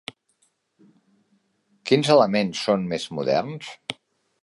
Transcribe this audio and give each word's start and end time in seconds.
Quins 1.91 2.11
elements 2.17 2.65
són 2.69 2.91
més 2.95 3.09
moderns? 3.19 3.73